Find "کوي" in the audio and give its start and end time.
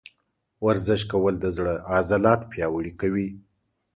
3.01-3.27